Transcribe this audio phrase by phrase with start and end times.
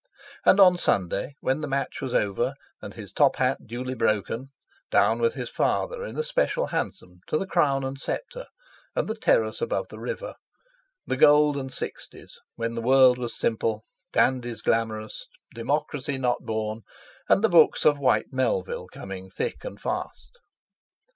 [0.45, 4.49] And on Sunday, when the match was over, and his top hat duly broken,
[4.89, 8.47] down with his father in a special hansom to the "Crown and Sceptre,"
[8.95, 15.27] and the terrace above the river—the golden sixties when the world was simple, dandies glamorous,
[15.53, 16.81] Democracy not born,
[17.29, 20.39] and the books of Whyte Melville coming thick and fast.